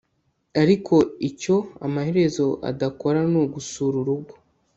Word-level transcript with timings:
ariko 0.61 0.95
icyo 1.29 1.57
amaherezo 1.85 2.45
adakora 2.69 3.19
ni 3.31 3.37
ugusura 3.43 3.95
urugo 4.01 4.33